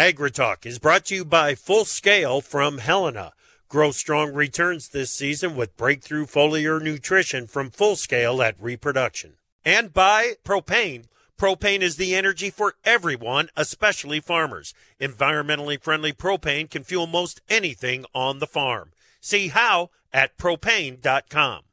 [0.00, 3.34] AgriTalk is brought to you by Full Scale from Helena.
[3.68, 9.34] Grow strong returns this season with breakthrough foliar nutrition from Full Scale at Reproduction.
[9.62, 11.04] And by Propane.
[11.38, 14.72] Propane is the energy for everyone, especially farmers.
[14.98, 18.92] Environmentally friendly propane can fuel most anything on the farm.
[19.20, 21.64] See how at propane.com.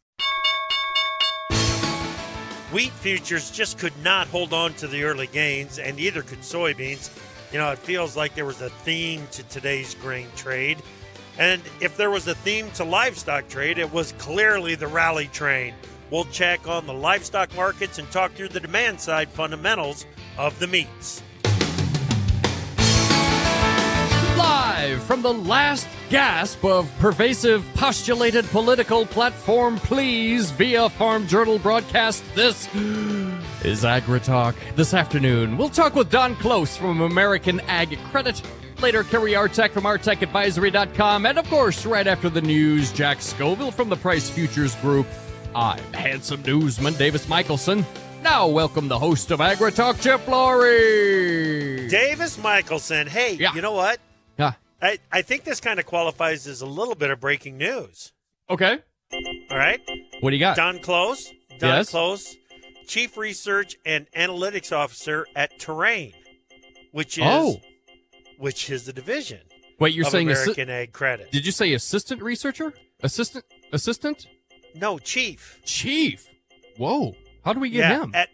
[2.74, 7.10] Wheat futures just could not hold on to the early gains, and neither could soybeans.
[7.52, 10.78] You know, it feels like there was a theme to today's grain trade.
[11.40, 15.74] And if there was a theme to livestock trade, it was clearly the rally train.
[16.12, 20.06] We'll check on the livestock markets and talk through the demand side fundamentals
[20.38, 21.22] of the meats.
[24.38, 32.24] Live from the last gasp of pervasive postulated political platform please via Farm Journal broadcast,
[32.36, 32.68] this
[33.64, 34.56] is AgriTalk.
[34.76, 38.42] This afternoon, we'll talk with Don Close from American Ag Credit.
[38.82, 41.26] Later, Kerry Artek from ArtekAdvisory.com.
[41.26, 45.08] And of course, right after the news, Jack Scoville from the Price Futures Group.
[45.56, 47.86] I'm handsome newsman Davis Michaelsen.
[48.22, 51.88] Now, welcome the host of AgriTalk, Chip Flory.
[51.88, 53.08] Davis Michaelsen.
[53.08, 53.54] Hey, Yeah.
[53.54, 54.00] you know what?
[54.38, 54.54] Yeah.
[54.82, 58.12] I, I think this kind of qualifies as a little bit of breaking news.
[58.50, 58.78] Okay.
[59.50, 59.80] All right?
[60.20, 60.56] What do you got?
[60.58, 61.32] Don Close.
[61.60, 61.90] Don Yes?
[61.90, 62.36] Close,
[62.88, 66.14] Chief Research and Analytics Officer at Terrain,
[66.92, 67.62] which is Oh.
[68.38, 69.42] which is the division
[69.80, 71.32] Wait, you're of saying assi- American Ag Credit.
[71.32, 72.74] Did you say assistant researcher?
[73.04, 73.46] Assistant?
[73.74, 74.28] Assistant?
[74.74, 75.60] no, Chief.
[75.66, 76.26] Chief?
[76.78, 77.16] Whoa.
[77.44, 78.12] How do we get yeah, him?
[78.16, 78.30] at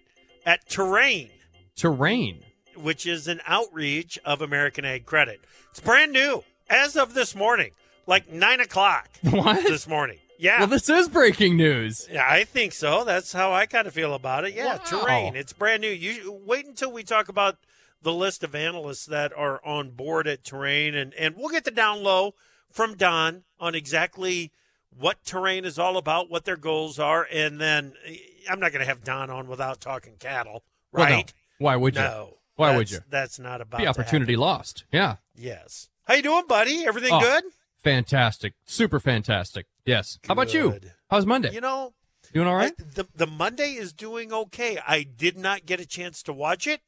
[0.45, 1.29] at Terrain,
[1.75, 2.43] Terrain.
[2.75, 5.39] which is an outreach of American Ag Credit.
[5.71, 7.71] It's brand new as of this morning,
[8.07, 9.63] like nine o'clock What?
[9.63, 10.19] this morning.
[10.43, 10.59] Yeah.
[10.59, 12.05] Well, this is breaking news.
[12.11, 13.05] Yeah, I think so.
[13.05, 14.53] That's how I kind of feel about it.
[14.53, 14.83] Yeah, Wow.
[14.83, 15.35] terrain.
[15.37, 15.89] It's brand new.
[15.89, 17.57] You wait until we talk about
[18.01, 21.71] the list of analysts that are on board at terrain, and and we'll get the
[21.71, 22.35] down low
[22.69, 24.51] from Don on exactly
[24.89, 28.17] what terrain is all about, what their goals are, and then eh,
[28.49, 31.15] I'm not going to have Don on without talking cattle, Well, no.
[31.15, 31.33] right?
[31.59, 32.01] Why would you?
[32.01, 32.37] No.
[32.55, 32.99] Why would That's- you?
[33.09, 34.41] That's not about The opportunity happen.
[34.41, 34.83] lost.
[34.91, 35.15] Yeah.
[35.35, 35.87] Yes.
[36.03, 36.85] How you doing, buddy?
[36.85, 37.45] Everything Oh, good?
[37.81, 38.53] Fantastic.
[38.65, 39.65] Super fantastic.
[39.85, 40.19] Yes.
[40.27, 40.71] How about you?
[40.71, 40.93] Good.
[41.09, 41.51] How's Monday?
[41.53, 41.93] You know,
[42.33, 42.73] Doing all right?
[42.79, 44.79] I- the the Monday is doing okay.
[44.87, 46.81] I did not get a chance to watch it,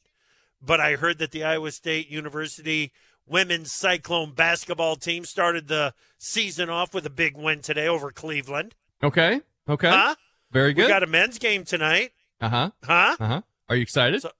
[0.61, 2.91] but I heard that the Iowa State University
[3.27, 8.75] women's Cyclone basketball team started the season off with a big win today over Cleveland.
[9.03, 9.41] Okay.
[9.67, 9.89] Okay.
[9.89, 10.15] Huh?
[10.51, 10.83] Very good.
[10.83, 12.11] We got a men's game tonight.
[12.39, 12.71] Uh huh.
[12.83, 13.15] Huh?
[13.19, 13.41] Uh huh.
[13.69, 14.21] Are you excited?
[14.21, 14.31] So-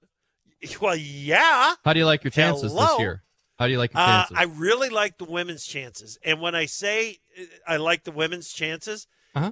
[0.81, 1.75] Well, yeah.
[1.83, 2.85] How do you like your chances Hello?
[2.87, 3.23] this year?
[3.57, 4.25] How do you like your Uh.
[4.35, 6.17] I really like the women's chances.
[6.23, 9.51] And when I say uh, I like the women's chances, Uh-huh.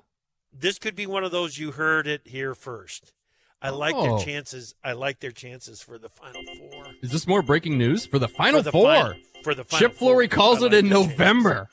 [0.51, 3.13] this could be one of those you heard it here first.
[3.61, 4.17] I like Oh.
[4.17, 4.75] their chances.
[4.83, 6.85] I like their chances for the final four.
[7.01, 8.83] Is this more breaking news for the final for the four?
[8.93, 11.17] Final, for the final Chip Flory calls I it like in their chances.
[11.19, 11.69] November.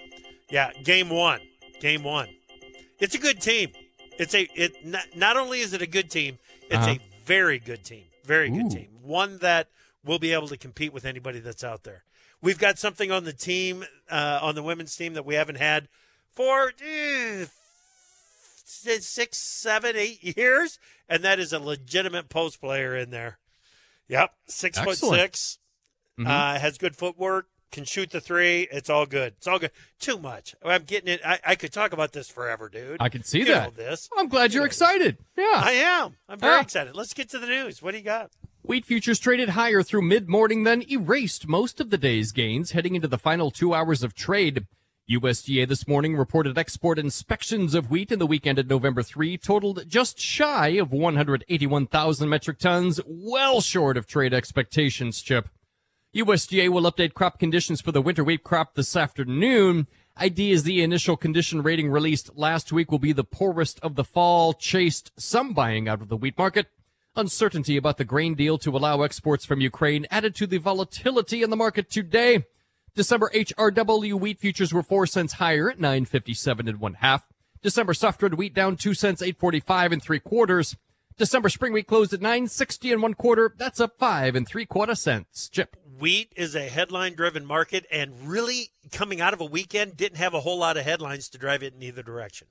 [0.50, 1.40] Yeah, game one.
[1.80, 2.28] Game one.
[3.00, 3.72] It's a good team.
[4.18, 6.90] It's a it not, not only is it a good team, it's Uh-huh.
[7.00, 8.04] a very good team.
[8.24, 8.88] Very good team.
[9.02, 9.68] One that
[10.04, 12.04] will be able to compete with anybody that's out there.
[12.42, 15.88] We've got something on the team, uh, on the women's team that we haven't had
[16.34, 17.46] for eh,
[18.64, 20.78] six, seven, eight years,
[21.08, 23.38] and that is a legitimate post player in there.
[24.08, 25.20] Yep, six foot Excellent.
[25.20, 25.58] 6
[26.18, 26.26] Mhm.
[26.26, 28.68] uh, has good footwork, can shoot the three.
[28.72, 29.34] It's all good.
[29.38, 29.70] It's all good.
[29.98, 30.54] Too much.
[30.64, 31.20] I'm getting it.
[31.24, 32.96] I, I could talk about this forever, dude.
[33.00, 33.76] I can see that.
[33.76, 34.08] this.
[34.16, 35.18] I'm glad you're excited.
[35.36, 35.44] Yeah.
[35.54, 36.16] I am.
[36.28, 36.60] I'm very Ah.
[36.62, 36.94] excited.
[36.94, 37.80] Let's get to the news.
[37.82, 38.30] What do you got?
[38.62, 42.94] Wheat futures traded higher through mid morning, then erased most of the day's gains heading
[42.94, 44.66] into the final two hours of trade.
[45.10, 49.88] USDA this morning reported export inspections of wheat in the weekend at November 3 totaled
[49.88, 55.48] just shy of 181,000 metric tons, well short of trade expectations, Chip.
[56.14, 59.86] USDA will update crop conditions for the winter wheat crop this afternoon.
[60.16, 64.02] ID is the initial condition rating released last week will be the poorest of the
[64.02, 66.66] fall, chased some buying out of the wheat market.
[67.14, 71.50] Uncertainty about the grain deal to allow exports from Ukraine added to the volatility in
[71.50, 72.44] the market today.
[72.96, 77.28] December HRW wheat futures were 4 cents higher at 957 and one half.
[77.62, 80.76] December soft red wheat down 2 cents, 845 and three quarters.
[81.16, 83.54] December spring wheat closed at 960 and one quarter.
[83.56, 85.48] That's up 5 and three quarter cents.
[85.48, 85.76] Chip.
[86.00, 90.32] Wheat is a headline driven market, and really coming out of a weekend didn't have
[90.32, 92.48] a whole lot of headlines to drive it in either direction.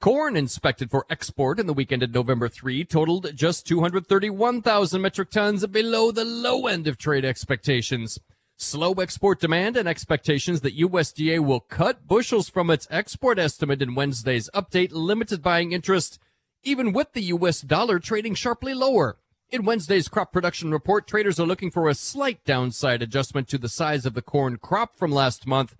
[0.00, 5.66] Corn inspected for export in the weekend of November 3 totaled just 231,000 metric tons
[5.66, 8.20] below the low end of trade expectations.
[8.56, 13.96] Slow export demand and expectations that USDA will cut bushels from its export estimate in
[13.96, 16.20] Wednesday's update limited buying interest,
[16.62, 19.16] even with the US dollar trading sharply lower.
[19.50, 23.70] In Wednesday's crop production report, traders are looking for a slight downside adjustment to the
[23.70, 25.74] size of the corn crop from last month.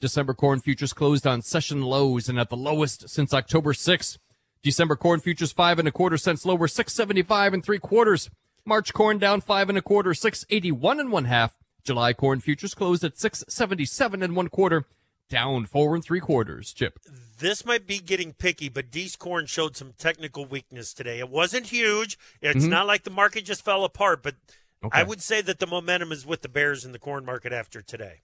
[0.00, 4.18] December corn futures closed on session lows and at the lowest since October 6.
[4.64, 8.30] December corn futures five and a quarter cents lower, 675 and three quarters.
[8.64, 11.56] March corn down five and a quarter, 681 and one half.
[11.84, 14.86] July corn futures closed at 677 and one quarter,
[15.28, 16.72] down four and three quarters.
[16.72, 16.98] Chip.
[17.38, 21.18] This might be getting picky, but Dees corn showed some technical weakness today.
[21.18, 22.18] It wasn't huge.
[22.40, 22.70] It's mm-hmm.
[22.70, 24.36] not like the market just fell apart, but
[24.84, 25.00] okay.
[25.00, 27.82] I would say that the momentum is with the Bears in the corn market after
[27.82, 28.20] today.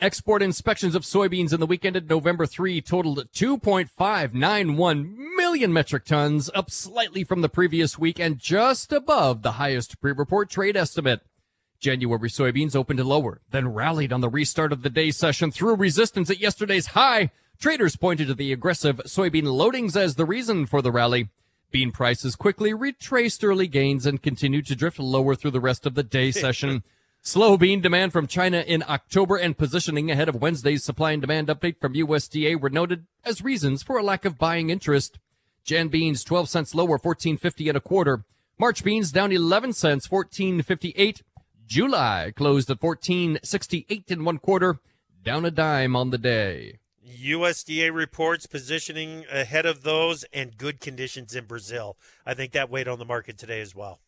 [0.00, 6.50] Export inspections of soybeans in the weekend at November 3 totaled 2.591 million metric tons,
[6.54, 11.20] up slightly from the previous week and just above the highest pre-report trade estimate.
[11.82, 16.30] January soybeans opened lower, then rallied on the restart of the day session through resistance
[16.30, 17.32] at yesterday's high.
[17.58, 21.28] Traders pointed to the aggressive soybean loadings as the reason for the rally.
[21.72, 25.94] Bean prices quickly retraced early gains and continued to drift lower through the rest of
[25.94, 26.84] the day session.
[27.20, 31.48] Slow bean demand from China in October and positioning ahead of Wednesday's supply and demand
[31.48, 35.18] update from USDA were noted as reasons for a lack of buying interest.
[35.64, 38.24] Jan beans 12 cents lower, 14.50 and a quarter.
[38.58, 41.22] March beans down 11 cents, 14.58.
[41.72, 44.78] July closed at 1468 and one quarter,
[45.24, 46.80] down a dime on the day.
[47.02, 51.96] USDA reports positioning ahead of those and good conditions in Brazil.
[52.26, 54.00] I think that weighed on the market today as well.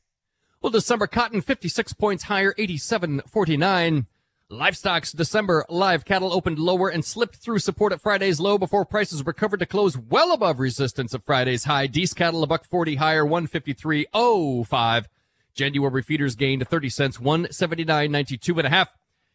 [0.60, 4.08] Well, December cotton 56 points higher, 87.49.
[4.50, 9.24] Livestock's December live cattle opened lower and slipped through support at Friday's low before prices
[9.24, 11.86] recovered to close well above resistance of Friday's high.
[11.86, 15.06] Dees cattle a buck 40 higher, 153.05.
[15.54, 18.88] January feeders gained 30 cents, 179.92 and a half.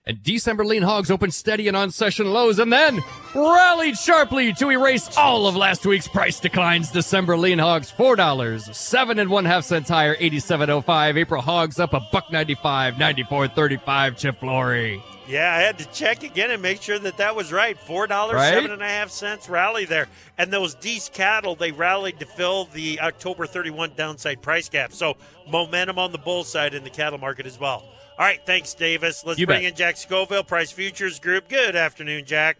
[0.05, 2.99] And December lean hogs opened steady and on session lows and then
[3.35, 6.89] rallied sharply to erase all of last week's price declines.
[6.89, 11.15] December lean hogs, $4, seven and one half cents higher, 87.05.
[11.15, 14.17] April hogs up a buck 95, 94.35.
[14.17, 15.03] Chip Flory.
[15.29, 17.77] Yeah, I had to check again and make sure that that was right.
[17.77, 18.51] Four dollars, right?
[18.51, 20.07] seven and a half cents rally there,
[20.39, 24.91] and those Dees cattle they rallied to fill the October 31 downside price gap.
[24.91, 25.17] So
[25.47, 27.83] momentum on the bull side in the cattle market as well.
[28.17, 29.23] All right, thanks, Davis.
[29.23, 29.69] Let's you bring bet.
[29.69, 31.47] in Jack Scoville, Price Futures Group.
[31.47, 32.57] Good afternoon, Jack.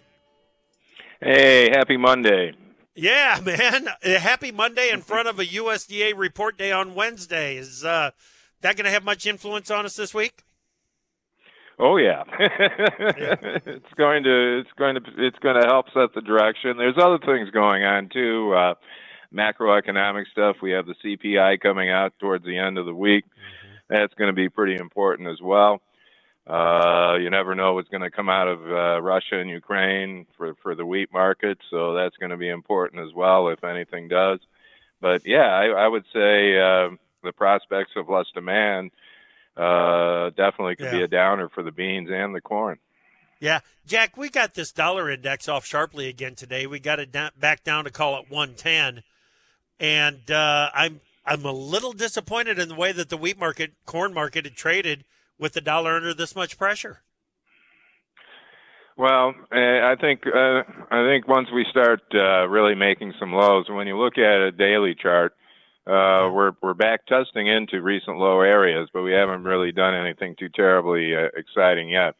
[1.20, 2.54] Hey, happy Monday.
[2.94, 3.88] Yeah, man.
[4.04, 7.58] Happy Monday in front of a USDA report day on Wednesday.
[7.58, 8.12] Is uh,
[8.62, 10.44] that going to have much influence on us this week?
[11.80, 12.24] Oh yeah.
[12.40, 12.48] yeah.
[13.66, 16.78] it's going to it's going to it's going to help set the direction.
[16.78, 18.54] There's other things going on too.
[18.54, 18.74] Uh,
[19.34, 20.58] macroeconomic stuff.
[20.62, 23.26] We have the CPI coming out towards the end of the week.
[23.26, 23.96] Mm-hmm.
[23.96, 25.82] That's going to be pretty important as well.
[26.46, 30.56] Uh, you never know what's going to come out of uh, Russia and Ukraine for
[30.62, 34.40] for the wheat market, so that's going to be important as well if anything does.
[35.00, 36.90] But yeah, I, I would say uh,
[37.24, 38.92] the prospects of less demand
[39.60, 41.00] uh, definitely could yeah.
[41.00, 42.78] be a downer for the beans and the corn.
[43.40, 46.68] Yeah, Jack, we got this dollar index off sharply again today.
[46.68, 49.04] We got it down, back down to call it 110,
[49.80, 54.14] and uh, I'm I'm a little disappointed in the way that the wheat market, corn
[54.14, 55.06] market, had traded
[55.38, 57.02] with the dollar under this much pressure.
[58.98, 63.70] Well, eh, I think uh, I think once we start uh, really making some lows,
[63.70, 65.34] when you look at a daily chart,
[65.90, 70.36] uh, we're we're back testing into recent low areas, but we haven't really done anything
[70.36, 72.16] too terribly uh, exciting yet.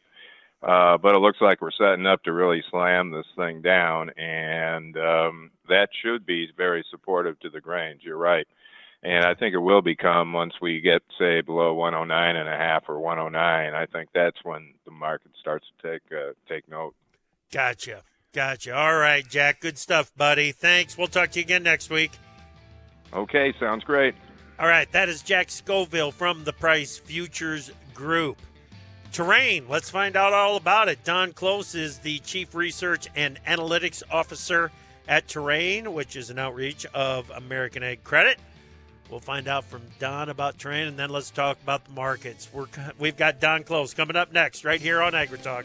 [0.60, 4.96] Uh, but it looks like we're setting up to really slam this thing down, and
[4.96, 8.00] um, that should be very supportive to the grains.
[8.02, 8.46] You're right,
[9.04, 12.88] and I think it will become once we get say below 109 and a half
[12.88, 13.74] or 109.
[13.74, 16.94] I think that's when the market starts to take uh, take note.
[17.52, 18.02] Gotcha,
[18.32, 18.74] gotcha.
[18.74, 19.60] All right, Jack.
[19.60, 20.50] Good stuff, buddy.
[20.50, 20.98] Thanks.
[20.98, 22.10] We'll talk to you again next week.
[23.12, 24.14] Okay, sounds great.
[24.58, 28.38] All right, that is Jack Scoville from the Price Futures Group.
[29.12, 31.02] Terrain, let's find out all about it.
[31.02, 34.70] Don Close is the Chief Research and Analytics Officer
[35.08, 38.38] at Terrain, which is an outreach of American Ag Credit.
[39.10, 42.48] We'll find out from Don about Terrain, and then let's talk about the markets.
[42.52, 42.66] We're,
[43.00, 45.64] we've got Don Close coming up next, right here on AgriTalk.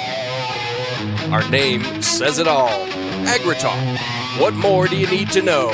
[1.31, 2.67] Our name says it all.
[3.25, 4.41] AgriTalk.
[4.41, 5.67] What more do you need to know?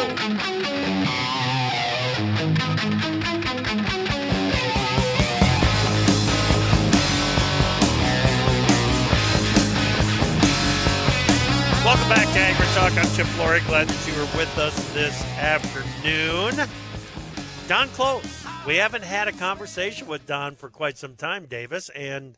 [11.84, 12.96] Welcome back to AgriTalk.
[12.96, 13.62] I'm Chip Flory.
[13.62, 16.68] Glad that you were with us this afternoon.
[17.68, 18.46] Don Close.
[18.68, 22.36] We haven't had a conversation with Don for quite some time, Davis, and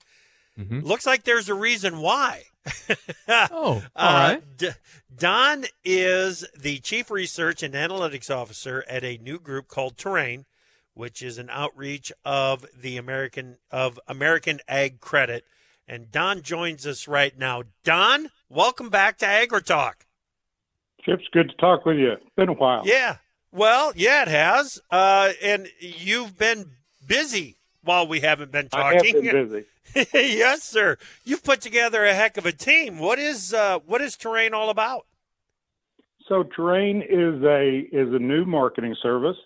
[0.58, 0.80] mm-hmm.
[0.88, 2.44] looks like there's a reason why.
[3.28, 4.58] oh, all uh, right.
[4.58, 4.70] D-
[5.16, 10.46] Don is the chief research and analytics officer at a new group called Terrain,
[10.94, 15.46] which is an outreach of the American of American Ag Credit.
[15.88, 17.64] And Don joins us right now.
[17.84, 19.94] Don, welcome back to AgriTalk.
[21.02, 22.14] Chip's good to talk with you.
[22.36, 22.84] Been a while.
[22.86, 23.18] Yeah.
[23.52, 24.80] Well, yeah, it has.
[24.92, 26.72] Uh, and you've been
[27.06, 29.00] busy while we haven't been talking.
[29.00, 29.66] I have been busy.
[30.14, 30.98] yes, sir.
[31.24, 33.00] You've put together a heck of a team.
[33.00, 35.06] What is uh, what is Terrain all about?
[36.28, 39.38] So Terrain is a is a new marketing service,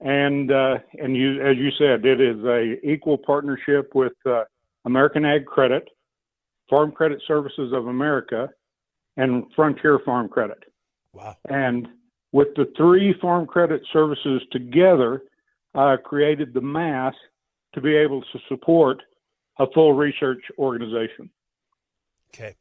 [0.00, 4.44] and uh, and you as you said, it is a equal partnership with uh,
[4.84, 5.88] American Ag Credit,
[6.70, 8.48] Farm Credit Services of America,
[9.16, 10.62] and Frontier Farm Credit.
[11.12, 11.36] Wow!
[11.48, 11.88] And
[12.32, 15.22] with the three farm credit services together,
[15.74, 17.14] uh, created the mass
[17.74, 19.02] to be able to support
[19.62, 21.30] a full research organization.
[22.34, 22.56] Okay.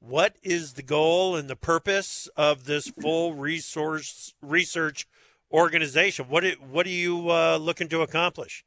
[0.00, 5.06] What is the goal and the purpose of this full resource research
[5.50, 6.26] organization?
[6.28, 8.64] What it, what are you uh, looking to accomplish?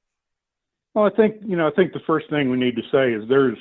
[0.93, 1.67] Well, I think you know.
[1.67, 3.57] I think the first thing we need to say is there's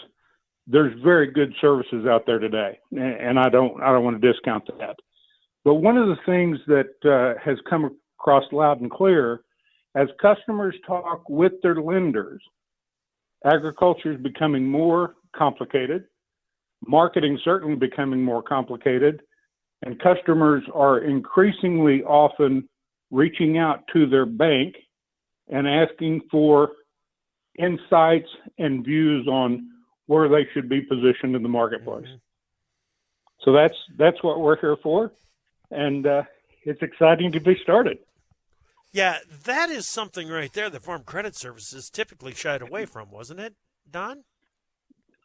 [0.66, 4.66] there's very good services out there today, and I don't I don't want to discount
[4.78, 4.96] that.
[5.64, 9.42] But one of the things that uh, has come across loud and clear
[9.94, 12.42] as customers talk with their lenders
[13.44, 16.04] Agriculture is becoming more complicated.
[16.86, 19.22] Marketing certainly becoming more complicated.
[19.82, 22.68] And customers are increasingly often
[23.10, 24.74] reaching out to their bank
[25.48, 26.72] and asking for
[27.58, 28.28] insights
[28.58, 29.68] and views on
[30.06, 32.06] where they should be positioned in the marketplace.
[32.06, 32.16] Mm-hmm.
[33.44, 35.12] So that's that's what we're here for,
[35.70, 36.22] and uh,
[36.64, 37.98] it's exciting to be started.
[38.92, 43.40] Yeah, that is something right there that Farm Credit Services typically shied away from, wasn't
[43.40, 43.54] it,
[43.90, 44.24] Don?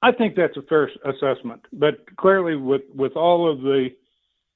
[0.02, 3.88] I think that's a fair assessment, but clearly, with with all of the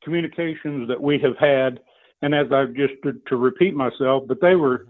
[0.04, 1.80] communications that we have had,
[2.22, 4.88] and as I've just to, to repeat myself, but they were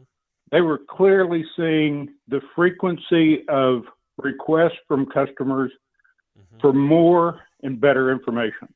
[0.52, 3.84] they were clearly seeing the frequency of
[4.18, 5.72] requests from customers
[6.36, 6.60] mm-hmm.
[6.60, 8.68] for more and better information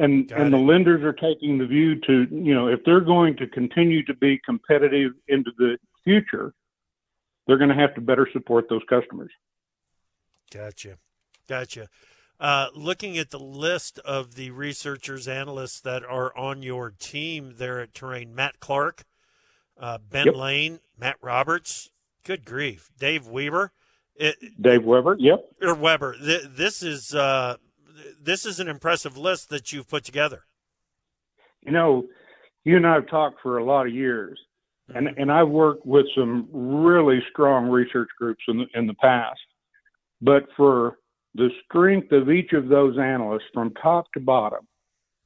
[0.00, 0.50] and Got and it.
[0.50, 4.14] the lenders are taking the view to you know if they're going to continue to
[4.14, 6.54] be competitive into the future
[7.46, 9.30] they're going to have to better support those customers
[10.52, 10.96] gotcha
[11.48, 11.88] gotcha
[12.40, 17.80] uh, looking at the list of the researchers analysts that are on your team there
[17.80, 19.04] at terrain matt clark
[19.78, 20.34] uh, ben yep.
[20.34, 21.90] Laine matt roberts
[22.24, 23.72] good grief dave weber
[24.16, 27.56] it, dave weber yep or weber this is uh,
[28.20, 30.44] this is an impressive list that you've put together.
[31.62, 32.06] You know,
[32.64, 34.38] you and I have talked for a lot of years,
[34.94, 35.20] and mm-hmm.
[35.20, 39.40] and I've worked with some really strong research groups in the, in the past.
[40.20, 40.98] But for
[41.34, 44.66] the strength of each of those analysts from top to bottom,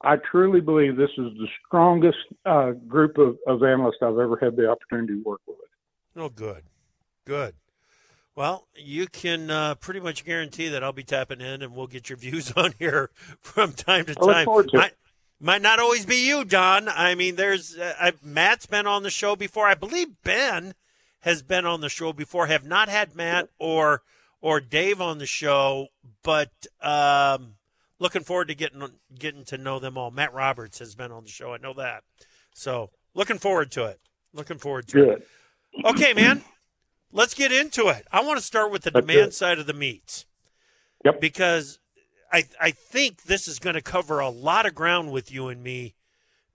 [0.02, 4.54] I truly believe this is the strongest uh, group of, of analysts I've ever had
[4.54, 5.56] the opportunity to work with.
[6.16, 6.62] Oh, good,
[7.24, 7.54] good.
[8.36, 12.08] Well, you can uh, pretty much guarantee that I'll be tapping in and we'll get
[12.08, 13.10] your views on here
[13.40, 14.46] from time to time.
[14.46, 14.94] To might,
[15.40, 16.88] might, not always be you, Don.
[16.88, 19.66] I mean, there's uh, I, Matt's been on the show before.
[19.68, 20.74] I believe Ben
[21.20, 22.46] has been on the show before.
[22.48, 24.02] Have not had Matt or
[24.40, 25.88] or Dave on the show,
[26.22, 26.50] but
[26.82, 27.54] um,
[28.00, 28.82] looking forward to getting
[29.16, 30.10] getting to know them all.
[30.10, 31.54] Matt Roberts has been on the show.
[31.54, 32.02] I know that.
[32.52, 34.00] So looking forward to it.
[34.32, 35.08] Looking forward to Good.
[35.18, 35.28] it.
[35.84, 36.42] Okay, man.
[37.14, 38.06] Let's get into it.
[38.10, 40.26] I want to start with the demand side of the meats.
[41.04, 41.20] Yep.
[41.20, 41.78] Because
[42.32, 45.62] I I think this is going to cover a lot of ground with you and
[45.62, 45.94] me,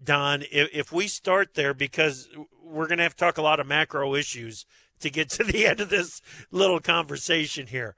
[0.03, 0.41] Don.
[0.51, 2.27] If, if we start there, because
[2.61, 4.65] we're going to have to talk a lot of macro issues
[4.99, 7.95] to get to the end of this little conversation here.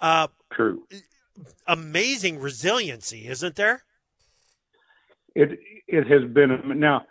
[0.00, 0.82] Uh, True.
[1.68, 3.84] Amazing resiliency, isn't there?
[5.36, 7.06] It it has been now.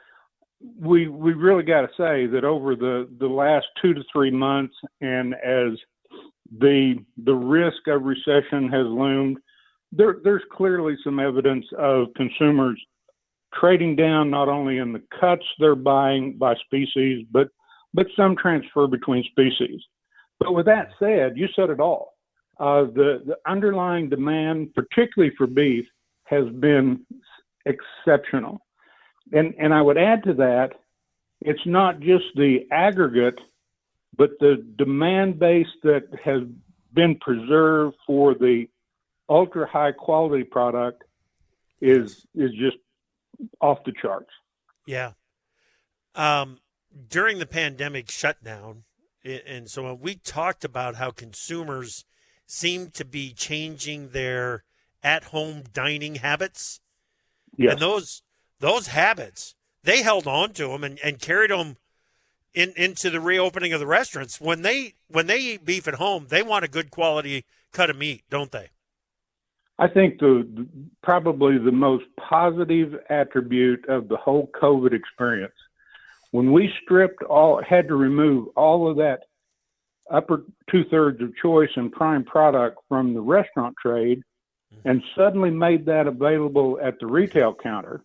[0.61, 4.75] We we really got to say that over the the last two to three months,
[5.01, 5.77] and as
[6.59, 9.37] the the risk of recession has loomed,
[9.91, 12.79] there there's clearly some evidence of consumers
[13.53, 17.49] trading down not only in the cuts they're buying by species, but
[17.93, 19.81] but some transfer between species.
[20.39, 22.13] But with that said, you said it all.
[22.59, 25.85] Uh, the the underlying demand, particularly for beef,
[26.25, 27.05] has been
[27.65, 28.59] exceptional.
[29.31, 30.71] And and I would add to that,
[31.41, 33.39] it's not just the aggregate,
[34.17, 36.41] but the demand base that has
[36.93, 38.67] been preserved for the
[39.29, 41.03] ultra high quality product
[41.81, 42.77] is is just
[43.61, 44.31] off the charts.
[44.85, 45.13] Yeah.
[46.15, 46.59] Um,
[47.07, 48.83] during the pandemic shutdown,
[49.23, 52.05] and so we talked about how consumers
[52.45, 54.63] seem to be changing their
[55.03, 56.81] at-home dining habits.
[57.55, 57.73] Yes.
[57.73, 58.23] And those
[58.59, 61.77] those habits, they held on to them and, and carried them
[62.53, 64.41] in, into the reopening of the restaurants.
[64.41, 67.97] When they when they eat beef at home, they want a good quality cut of
[67.97, 68.69] meat, don't they?
[69.77, 70.67] I think the,
[71.01, 75.53] probably the most positive attribute of the whole COVID experience,
[76.31, 79.21] when we stripped all, had to remove all of that
[80.11, 84.21] upper two thirds of choice and prime product from the restaurant trade,
[84.73, 84.89] mm-hmm.
[84.89, 88.01] and suddenly made that available at the retail counter,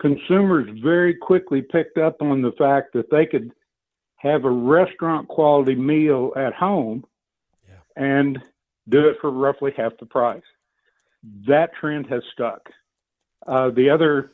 [0.00, 3.52] consumers very quickly picked up on the fact that they could
[4.16, 7.04] have a restaurant quality meal at home
[7.68, 7.74] Yeah.
[7.96, 8.42] and
[8.88, 10.42] do it for roughly half the price.
[11.46, 12.70] That trend has stuck.
[13.46, 14.30] Uh, the other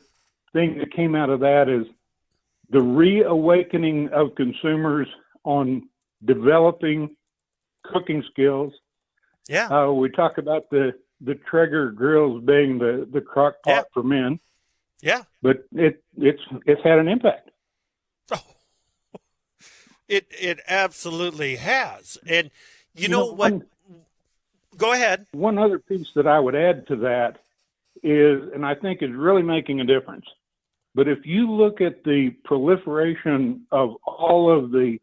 [0.53, 1.85] thing that came out of that is
[2.69, 5.07] the reawakening of consumers
[5.43, 5.89] on
[6.23, 7.15] developing
[7.83, 8.73] cooking skills.
[9.49, 9.67] Yeah.
[9.67, 13.81] Uh, we talk about the the Traeger grills being the the crock pot Yeah.
[13.93, 14.39] for men,
[15.01, 15.23] Yeah.
[15.41, 17.49] but it it's it's had an impact.
[20.07, 22.17] It it absolutely has.
[22.27, 22.51] And
[22.93, 23.51] you, know, know, what?
[23.53, 23.65] one-
[24.77, 25.25] Go ahead.
[25.31, 27.37] One other piece that I would add to that
[28.03, 30.25] is, and I think is really making a difference.
[30.95, 34.97] But if you look at the proliferation of all of the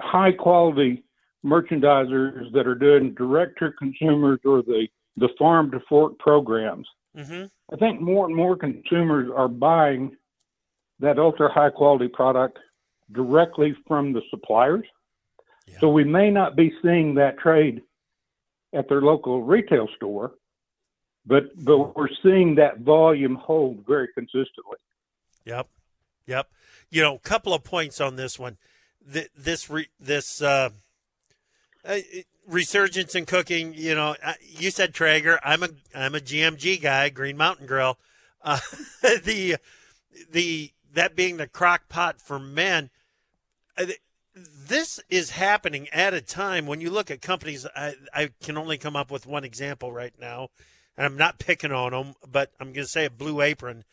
[0.00, 1.02] high quality
[1.44, 4.86] merchandisers that are doing direct to consumers or the,
[5.16, 10.16] the farm to fork programs, hmm I think more and more consumers are buying
[11.00, 12.58] that ultra high quality product
[13.12, 14.84] directly from the suppliers.
[15.66, 15.78] Yeah.
[15.80, 17.82] So we may not be seeing that trade
[18.74, 20.34] at their local retail store,
[21.26, 24.78] but but we're seeing that volume hold very consistently.
[25.44, 25.68] Yep.
[26.26, 26.50] Yep.
[26.90, 28.56] You know, a couple of points on this one.
[29.10, 30.70] Th- This re- this uh,
[32.46, 33.74] resurgence in cooking.
[33.74, 34.16] You know,
[34.48, 35.38] you said Traeger.
[35.44, 37.98] I'm a I'm a GMG guy, Green Mountain Grill.
[38.42, 38.58] Uh,
[39.02, 39.56] the
[40.30, 42.90] the that being the crock pot for men.
[43.76, 43.86] uh,
[44.34, 47.66] This is happening at a time when you look at companies.
[47.74, 50.48] I, I can only come up with one example right now,
[50.96, 53.84] and I'm not picking on them, but I'm going to say a Blue Apron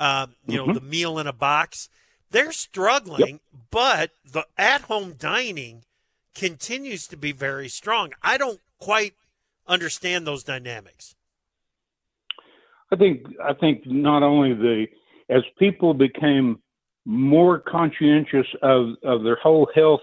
[0.00, 0.74] um, you know, Mhm.
[0.74, 1.88] the meal in a box.
[2.30, 5.84] They're struggling, but the at home dining
[6.38, 8.12] continues to be very strong.
[8.22, 9.14] I don't quite
[9.66, 11.14] understand those dynamics.
[12.90, 14.86] I think I think not only the
[15.28, 16.60] as people became
[17.04, 20.00] more conscientious of, of their whole health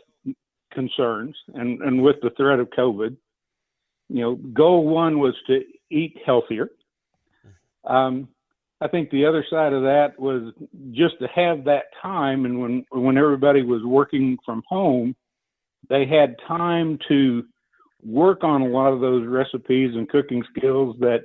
[0.72, 3.16] concerns and, and with the threat of COVID,
[4.10, 6.70] you know, goal one was to eat healthier.
[7.86, 8.28] Um,
[8.82, 10.54] I think the other side of that was
[10.92, 15.16] just to have that time, and when when everybody was working from home,
[15.90, 17.44] they had time to
[18.04, 21.22] work on a lot of those recipes and cooking skills that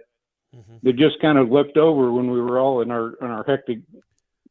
[0.57, 0.79] Mm-hmm.
[0.83, 3.79] that just kind of left over when we were all in our in our hectic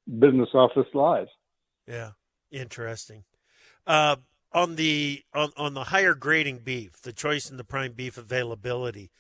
[0.08, 1.30] business office lives.
[1.86, 2.12] Yeah,
[2.50, 3.26] interesting.
[3.86, 4.15] Uh,
[4.54, 9.12] on the on, on the higher grading beef, the choice in the prime beef availability.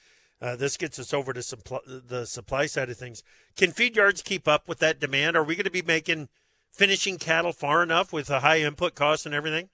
[0.41, 3.23] Uh, this gets us over to supply, the supply side of things.
[3.57, 5.35] Can feed yards keep up with that demand?
[5.35, 6.29] Are we going to be making
[6.71, 9.67] finishing cattle far enough with the high input costs and everything?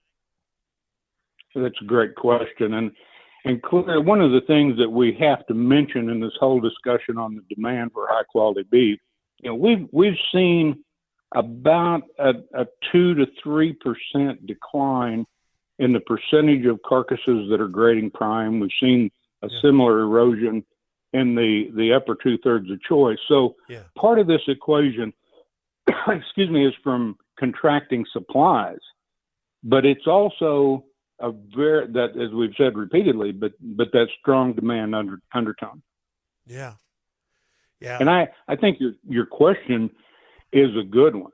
[1.56, 2.92] That's a great question, and
[3.46, 7.18] and clearly one of the things that we have to mention in this whole discussion
[7.18, 9.00] on the demand for high quality beef,
[9.42, 10.84] you know, we've we've seen
[11.34, 15.26] about a, a two to three percent decline
[15.80, 18.60] in the percentage of carcasses that are grading prime.
[18.60, 19.62] We've seen a Yeah.
[19.62, 20.66] similar erosion
[21.14, 23.20] in the the upper two thirds of choice.
[23.28, 23.84] So Yeah.
[23.96, 25.14] part of this equation,
[26.08, 28.80] excuse me, is from contracting supplies,
[29.64, 30.86] but it's also
[31.20, 35.82] a very that as we've said repeatedly, but but that strong demand under undertone.
[36.46, 36.74] Yeah.
[37.80, 37.98] Yeah.
[38.00, 39.90] And I, I think your your question
[40.52, 41.32] is a good one.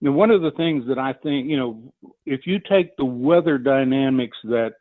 [0.00, 1.92] Now, one of the things that I think, you know,
[2.26, 4.74] if you take the weather dynamics that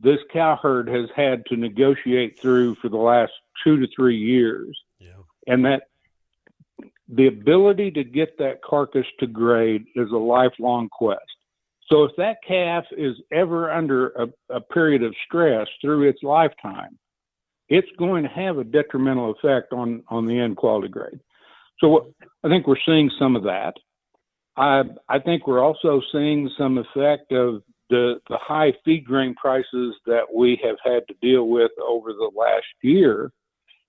[0.00, 4.76] this cow herd has had to negotiate through for the last two to three years,
[4.98, 5.12] yeah.
[5.46, 5.84] and that
[7.08, 11.20] the ability to get that carcass to grade is a lifelong quest.
[11.90, 16.98] So if that calf is ever under a, a period of stress through its lifetime,
[17.68, 21.20] it's going to have a detrimental effect on on the end quality grade.
[21.78, 23.74] So I think we're seeing some of that.
[24.56, 29.94] I I think we're also seeing some effect of the the high feed grain prices
[30.06, 33.32] that we have had to deal with over the last year.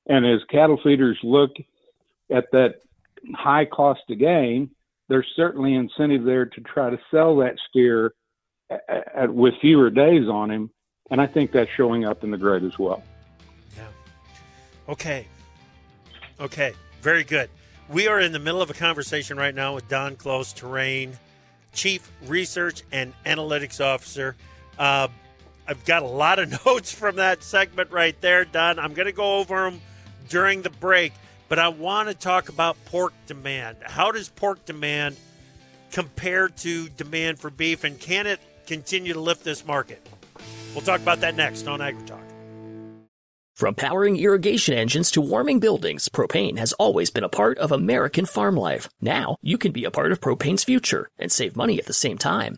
[0.07, 1.51] And as cattle feeders look
[2.31, 2.75] at that
[3.33, 4.69] high cost to gain,
[5.09, 8.13] there's certainly incentive there to try to sell that steer
[8.69, 8.83] at,
[9.15, 10.69] at, with fewer days on him,
[11.11, 13.03] and I think that's showing up in the grade as well.
[13.77, 13.87] Yeah.
[14.89, 15.27] Okay.
[16.39, 16.73] Okay.
[17.01, 17.49] Very good.
[17.89, 21.17] We are in the middle of a conversation right now with Don Close, Terrain
[21.73, 24.35] Chief Research and Analytics Officer.
[24.79, 25.09] Uh,
[25.67, 28.79] I've got a lot of notes from that segment right there, Don.
[28.79, 29.81] I'm going to go over them
[30.29, 31.13] during the break,
[31.55, 33.77] but I want to talk about pork demand.
[33.81, 35.15] How does pork demand
[35.89, 40.05] compare to demand for beef, and can it continue to lift this market?
[40.73, 42.19] We'll talk about that next on AgriTalk.
[43.55, 48.25] From powering irrigation engines to warming buildings, propane has always been a part of American
[48.25, 48.89] farm life.
[48.99, 52.17] Now, you can be a part of propane's future and save money at the same
[52.17, 52.57] time.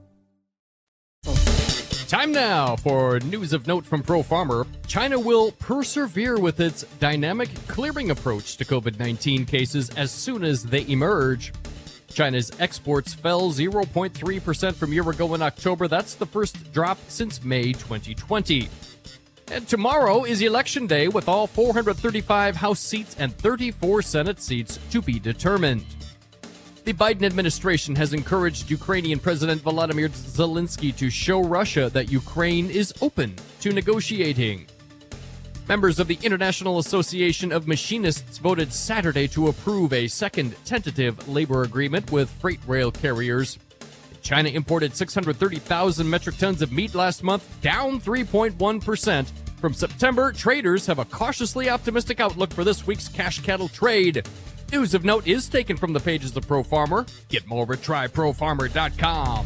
[2.11, 4.67] Time now for news of note from Pro Farmer.
[4.85, 10.61] China will persevere with its dynamic clearing approach to COVID 19 cases as soon as
[10.61, 11.53] they emerge.
[12.09, 15.87] China's exports fell 0.3% from year ago in October.
[15.87, 18.67] That's the first drop since May 2020.
[19.47, 25.01] And tomorrow is election day with all 435 House seats and 34 Senate seats to
[25.01, 25.85] be determined.
[26.83, 32.91] The Biden administration has encouraged Ukrainian President Volodymyr Zelensky to show Russia that Ukraine is
[33.01, 34.65] open to negotiating.
[35.69, 41.61] Members of the International Association of Machinists voted Saturday to approve a second tentative labor
[41.61, 43.59] agreement with freight rail carriers.
[44.23, 49.31] China imported 630,000 metric tons of meat last month, down 3.1%.
[49.59, 54.27] From September, traders have a cautiously optimistic outlook for this week's cash cattle trade.
[54.71, 57.05] News of note is taken from the pages of Pro Farmer.
[57.27, 59.45] Get more at tryprofarmer.com.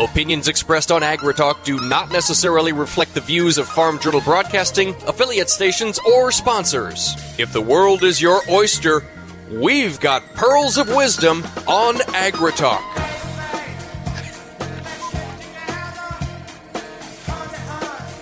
[0.00, 5.50] Opinions expressed on AgriTalk do not necessarily reflect the views of Farm Journal Broadcasting, affiliate
[5.50, 7.14] stations, or sponsors.
[7.38, 9.04] If the world is your oyster,
[9.50, 12.99] we've got pearls of wisdom on AgriTalk.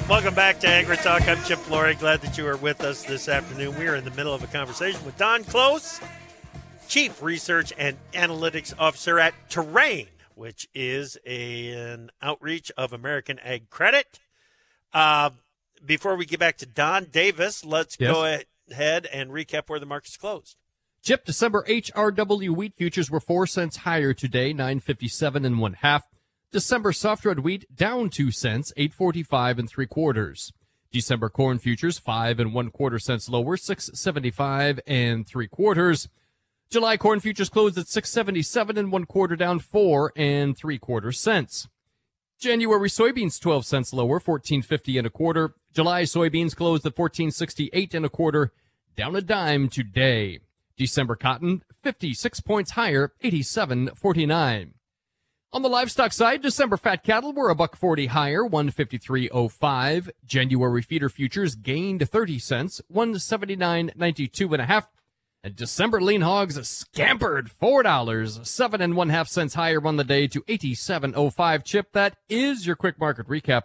[0.09, 1.29] Welcome back to AgriTalk.
[1.29, 1.95] I'm Chip Flory.
[1.95, 3.79] Glad that you are with us this afternoon.
[3.79, 6.01] We are in the middle of a conversation with Don Close,
[6.89, 13.69] Chief Research and Analytics Officer at Terrain, which is a, an outreach of American Ag
[13.69, 14.19] Credit.
[14.95, 15.29] Uh,
[15.85, 18.11] before we get back to Don Davis, let's yes.
[18.11, 18.41] go
[18.71, 20.57] ahead and recap where the market's closed.
[21.03, 25.75] Chip, December HRW wheat futures were four cents higher today, nine fifty seven and one
[25.75, 26.05] half.
[26.51, 30.53] December soft red wheat down 2 cents, 845 and 3 quarters.
[30.91, 36.09] December corn futures 5 and 1 quarter cents lower, 675 and 3 quarters.
[36.71, 41.69] July corn futures closed at 677 and 1 quarter down 4 and 3 quarter cents.
[42.39, 45.55] January soybeans 12 cents lower, 1450 and a quarter.
[45.75, 48.53] July soybeans closed at 1468 and a quarter,
[48.97, 50.39] down a dime today.
[50.79, 54.78] December cotton 56 points higher, 87.49.
[55.51, 60.11] On the livestock side, December fat cattle were a buck 40 higher, 153.05.
[60.27, 64.89] January feeder futures gained 30 cents, 179.92 and a half.
[65.43, 70.05] And December lean hogs scampered four dollars, seven and one half cents higher on the
[70.05, 71.65] day to 87.05.
[71.65, 73.63] Chip, that is your quick market recap.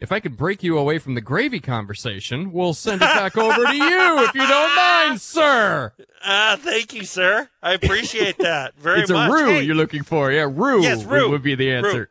[0.00, 3.64] If I could break you away from the gravy conversation, we'll send it back over
[3.64, 5.92] to you if you don't mind, sir.
[6.24, 7.48] Ah, uh, thank you, sir.
[7.60, 9.28] I appreciate that very it's much.
[9.28, 9.62] It's a roux hey.
[9.62, 10.30] you're looking for.
[10.30, 11.28] Yeah, roux, yes, roux.
[11.30, 12.08] would be the answer.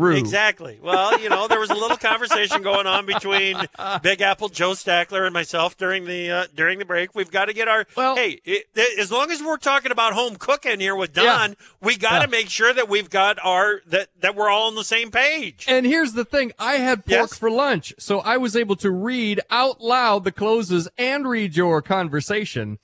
[0.00, 0.16] Roux.
[0.16, 0.78] Exactly.
[0.82, 3.56] Well, you know, there was a little conversation going on between
[4.02, 7.14] Big Apple, Joe Stackler, and myself during the uh, during the break.
[7.14, 8.16] We've got to get our well.
[8.16, 8.66] Hey, it,
[8.98, 11.54] as long as we're talking about home cooking here with Don, yeah.
[11.82, 12.30] we got to yeah.
[12.30, 15.66] make sure that we've got our that that we're all on the same page.
[15.68, 17.38] And here's the thing: I had pork yes.
[17.38, 21.82] for lunch, so I was able to read out loud the closes and read your
[21.82, 22.78] conversation.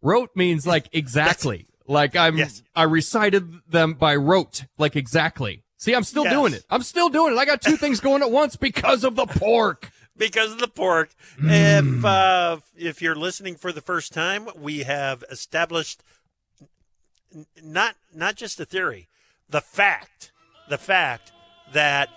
[0.00, 1.66] Rote means like exactly.
[1.88, 2.62] like I'm yes.
[2.76, 5.63] I recited them by rote, like exactly.
[5.84, 6.32] See, I'm still yes.
[6.32, 6.64] doing it.
[6.70, 7.36] I'm still doing it.
[7.36, 9.90] I got two things going at once because of the pork.
[10.16, 11.10] because of the pork.
[11.38, 11.98] Mm.
[11.98, 16.02] If uh, if you're listening for the first time, we have established
[17.62, 19.08] not not just a theory,
[19.50, 20.32] the fact,
[20.70, 21.32] the fact
[21.74, 22.08] that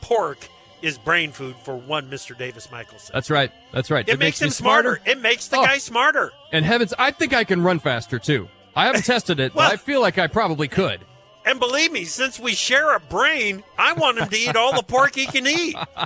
[0.00, 0.48] pork
[0.80, 2.38] is brain food for one Mr.
[2.38, 3.10] Davis Michaelsen.
[3.12, 3.50] That's right.
[3.72, 4.08] That's right.
[4.08, 5.00] It, it makes, makes, him smarter.
[5.02, 5.10] smarter.
[5.10, 5.64] It makes the oh.
[5.64, 6.30] guy smarter.
[6.52, 8.46] And heavens, I think I can run faster too.
[8.76, 11.00] I haven't tested it, well, but I feel like I probably could.
[11.48, 14.82] And believe me, since we share a brain, I want him to eat all the
[14.82, 15.74] pork he can eat.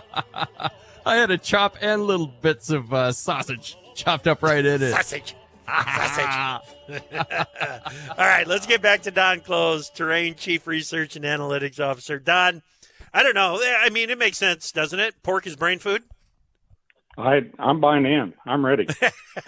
[1.04, 4.92] I had a chop and little bits of uh, sausage chopped up right in it.
[4.92, 5.34] Sausage.
[5.66, 6.62] Sausage.
[7.18, 12.20] all right, let's get back to Don Close, Terrain Chief Research and Analytics Officer.
[12.20, 12.62] Don,
[13.12, 13.58] I don't know.
[13.60, 15.24] I mean, it makes sense, doesn't it?
[15.24, 16.04] Pork is brain food.
[17.18, 18.32] I I'm buying in.
[18.46, 18.86] I'm ready.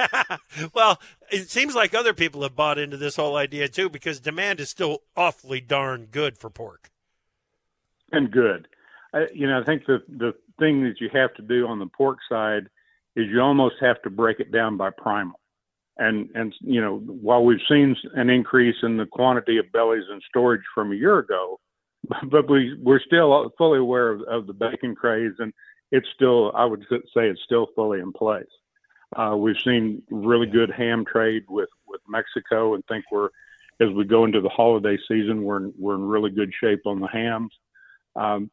[0.75, 1.01] well,
[1.31, 4.69] it seems like other people have bought into this whole idea too, because demand is
[4.69, 6.91] still awfully darn good for pork.
[8.13, 8.69] And good,
[9.15, 9.61] I, you know.
[9.61, 12.69] I think the the thing that you have to do on the pork side
[13.17, 15.41] is you almost have to break it down by primal.
[15.97, 20.21] And and you know, while we've seen an increase in the quantity of bellies in
[20.29, 21.59] storage from a year ago,
[22.31, 25.53] but we we're still fully aware of, of the bacon craze and
[25.95, 28.51] it's still, I would say, it's still fully in place.
[29.15, 33.29] Uh, we've seen really good ham trade with with Mexico, and think we're
[33.81, 36.99] as we go into the holiday season, we're in, we're in really good shape on
[36.99, 37.53] the hams.
[38.17, 38.51] Um,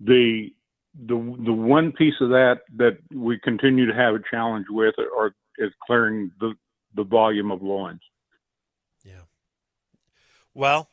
[0.00, 0.50] the
[0.94, 5.34] the the one piece of that that we continue to have a challenge with are
[5.58, 6.54] is clearing the
[6.94, 8.00] the volume of loins.
[9.04, 9.26] Yeah.
[10.54, 10.88] Well,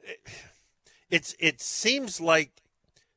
[0.00, 0.18] it,
[1.08, 2.63] it's it seems like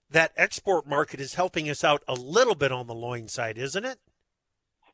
[0.09, 3.85] that export market is helping us out a little bit on the loin side, isn't
[3.85, 3.99] it?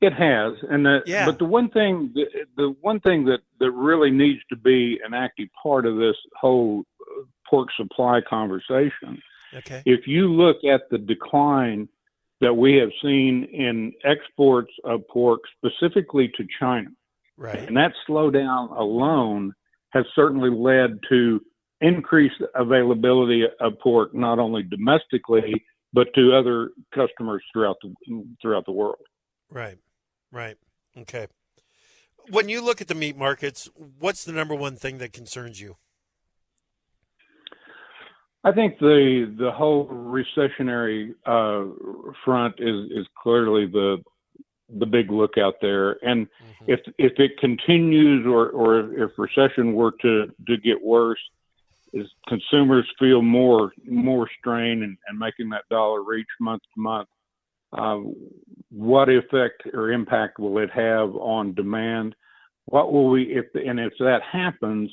[0.02, 1.26] It has, and the, yeah.
[1.26, 2.26] but the one thing, the,
[2.58, 6.84] the one thing that that really needs to be an active part of this whole
[7.00, 9.22] uh, pork supply conversation.
[9.54, 9.82] Okay.
[9.86, 11.88] If you look at the decline
[12.42, 16.90] that we have seen in exports of pork, specifically to China,
[17.38, 19.54] right, and that slowdown alone
[19.92, 21.40] has certainly led to
[21.84, 27.94] increased availability of pork not only domestically but to other customers throughout the
[28.42, 29.06] throughout the world.
[29.50, 29.78] Right.
[30.32, 30.58] Right.
[30.98, 31.28] Okay.
[32.30, 33.70] When you look at the meat markets,
[34.00, 35.78] what's the number one thing that concerns you?
[38.44, 41.72] I think the the whole recessionary uh,
[42.26, 43.98] front is is clearly the
[44.80, 46.72] the big look out there, and mm-hmm.
[46.72, 51.20] if if it continues or or if recession were to to get worse,
[51.94, 57.08] is consumers feel more more strain and, and making that dollar reach month to month.
[57.72, 58.00] Uh,
[58.70, 62.16] what effect or impact will it have on demand?
[62.66, 64.92] What will we if and if that happens,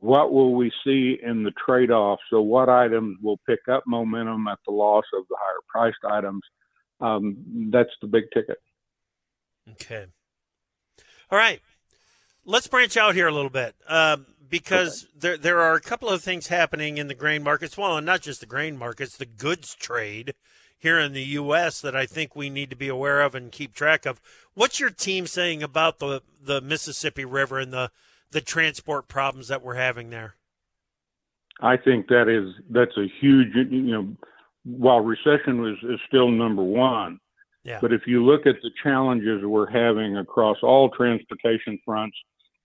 [0.00, 2.18] what will we see in the trade-off?
[2.30, 6.42] So what items will pick up momentum at the loss of the higher priced items?
[7.00, 8.58] Um, that's the big ticket.
[9.72, 10.06] Okay.
[11.30, 11.60] All right.
[12.44, 13.74] Let's branch out here a little bit.
[13.88, 15.12] Um, because okay.
[15.18, 17.76] there there are a couple of things happening in the grain markets.
[17.76, 20.34] Well, and not just the grain markets, the goods trade
[20.78, 21.80] here in the U.S.
[21.80, 24.20] that I think we need to be aware of and keep track of.
[24.54, 27.90] What's your team saying about the the Mississippi River and the
[28.30, 30.34] the transport problems that we're having there?
[31.60, 34.16] I think that is that's a huge you know
[34.64, 37.18] while recession was is still number one.
[37.64, 37.78] Yeah.
[37.80, 42.16] But if you look at the challenges we're having across all transportation fronts,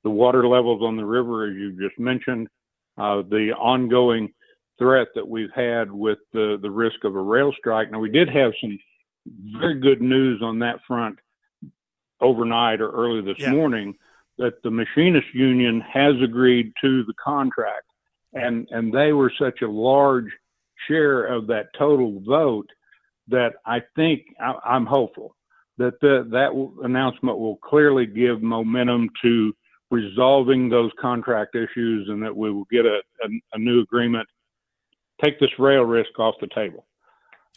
[0.04, 2.48] the water levels on the river, as you just mentioned,
[2.98, 4.34] uh, the ongoing
[4.78, 7.92] threat that we've had with the, the risk of a rail strike.
[7.92, 8.80] Now, we did have some
[9.60, 11.20] very good news on that front
[12.20, 13.52] overnight or early this yeah.
[13.52, 13.96] morning
[14.38, 17.86] that the machinist union has agreed to the contract
[18.34, 20.32] and and they were such a large
[20.88, 22.70] share of that total vote
[23.28, 25.36] that I think I, am hopeful
[25.78, 26.52] that the, that
[26.84, 29.54] announcement will clearly give momentum to
[29.92, 34.28] resolving those contract issues, and that we will get a, a, a new agreement,
[35.24, 36.88] take this rail risk off the table.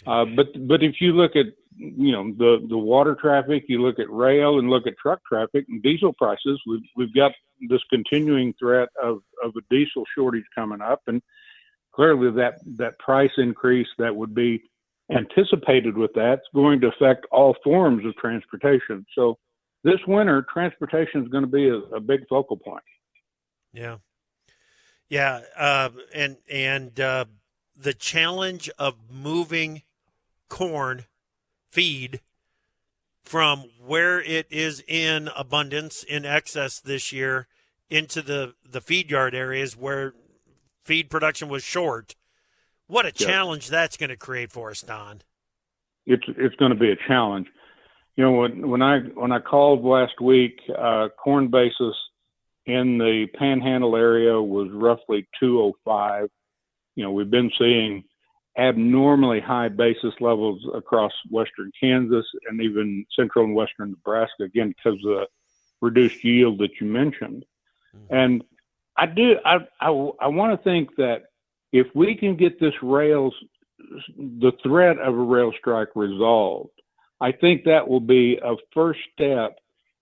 [0.06, 3.98] Uh, but but if you look at you know the the water traffic, you look
[3.98, 6.60] at rail and look at truck traffic and diesel prices.
[6.66, 7.32] We've we've got
[7.68, 11.22] this continuing threat of of a diesel shortage coming up, and
[11.94, 14.62] clearly that that price increase that would be
[15.10, 19.04] anticipated with that is going to affect all forms of transportation.
[19.14, 19.38] So
[19.84, 22.82] this winter, transportation is going to be a, a big focal point.
[23.72, 23.98] Yeah,
[25.08, 27.26] yeah, uh, and and uh,
[27.76, 29.82] the challenge of moving
[30.48, 31.04] corn
[31.70, 32.20] feed
[33.22, 37.46] from where it is in abundance in excess this year
[37.90, 40.14] into the the feed yard areas where
[40.84, 42.14] feed production was short.
[42.86, 45.22] What a challenge that's going to create for us, Don.
[46.06, 47.48] It's it's going to be a challenge.
[48.16, 51.94] You know, when when I when I called last week, uh, corn basis
[52.66, 56.28] in the Panhandle area was roughly 205.
[56.94, 58.04] You know, we've been seeing
[58.56, 64.98] abnormally high basis levels across western Kansas and even central and western Nebraska, again because
[64.98, 65.26] of the
[65.80, 67.44] reduced yield that you mentioned.
[67.94, 68.14] Mm-hmm.
[68.14, 68.44] And
[68.96, 69.36] I do.
[69.44, 69.88] I I,
[70.20, 71.24] I want to think that
[71.72, 73.34] if we can get this rails,
[74.16, 76.70] the threat of a rail strike resolved,
[77.20, 79.56] I think that will be a first step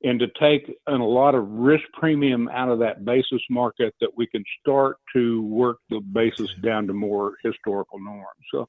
[0.05, 4.27] and to take a lot of risk premium out of that basis market that we
[4.27, 8.27] can start to work the basis down to more historical norms.
[8.53, 8.68] So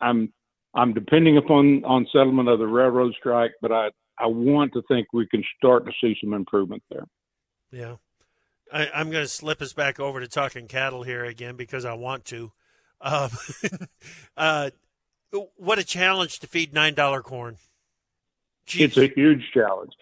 [0.00, 0.32] I'm
[0.74, 5.08] I'm depending upon on settlement of the railroad strike, but I I want to think
[5.12, 7.06] we can start to see some improvement there.
[7.70, 7.96] Yeah.
[8.72, 11.94] I, am going to slip us back over to talking cattle here again because I
[11.94, 12.52] want to.
[13.00, 13.30] Um,
[14.36, 14.70] uh,
[15.56, 17.56] what a challenge to feed nine dollar corn.
[18.66, 18.80] Jeez.
[18.80, 19.92] It's a huge challenge.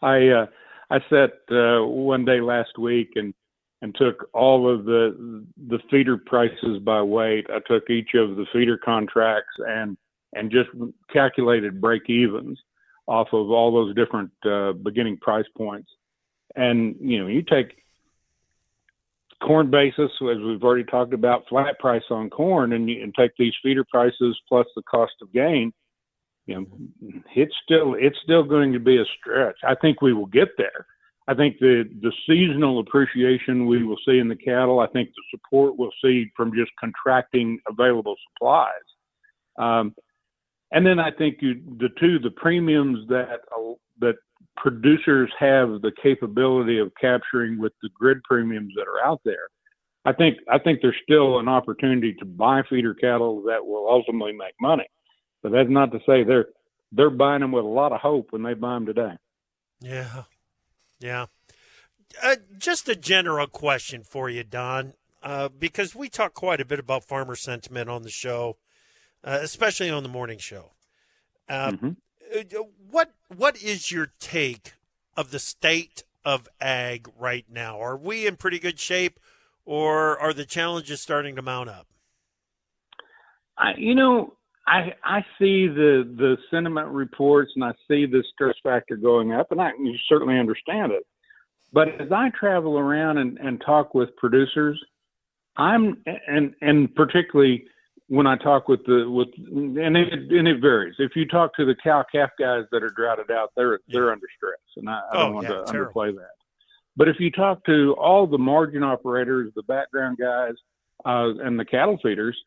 [0.00, 0.46] I uh,
[0.90, 3.34] I sat uh, one day last week and
[3.80, 7.46] and took all of the the feeder prices by weight.
[7.50, 9.96] I took each of the feeder contracts and
[10.32, 10.70] and just
[11.12, 12.58] calculated break evens
[13.06, 15.90] off of all those different uh, beginning price points.
[16.54, 17.82] And you know, you take
[19.42, 23.32] corn basis, as we've already talked about, flat price on corn, and you and take
[23.38, 25.72] these feeder prices plus the cost of gain,
[26.46, 29.56] you know, it's still it's still going to be a stretch.
[29.66, 30.86] I think we will get there.
[31.28, 34.80] I think the the seasonal appreciation we will see in the cattle.
[34.80, 38.72] I think the support we'll see from just contracting available supplies.
[39.58, 39.94] Um,
[40.72, 44.16] and then I think you, the two the premiums that uh, that
[44.56, 49.48] producers have the capability of capturing with the grid premiums that are out there.
[50.04, 54.32] I think I think there's still an opportunity to buy feeder cattle that will ultimately
[54.32, 54.86] make money.
[55.42, 56.48] But that's not to say they're
[56.90, 59.12] they're buying them with a lot of hope when they buy them today.
[59.80, 60.24] Yeah,
[61.00, 61.26] yeah.
[62.22, 66.78] Uh, just a general question for you, Don, uh, because we talk quite a bit
[66.78, 68.58] about farmer sentiment on the show,
[69.24, 70.72] uh, especially on the morning show.
[71.48, 71.90] Uh, mm-hmm.
[72.34, 74.74] Uh, what what is your take
[75.16, 77.80] of the state of ag right now?
[77.80, 79.18] Are we in pretty good shape,
[79.64, 81.86] or are the challenges starting to mount up?
[83.58, 84.34] I, you know,
[84.66, 89.52] I I see the the sentiment reports and I see the stress factor going up,
[89.52, 91.04] and I you certainly understand it.
[91.72, 94.82] But as I travel around and, and talk with producers,
[95.56, 97.64] I'm and and particularly
[98.08, 100.96] when I talk with the with and it and it varies.
[100.98, 103.92] If you talk to the cow calf guys that are droughted out, they're yeah.
[103.92, 106.02] they're under stress, and I, I don't oh, want yeah, to terrible.
[106.02, 106.30] underplay that.
[106.96, 110.54] But if you talk to all the margin operators, the background guys,
[111.04, 112.38] uh, and the cattle feeders,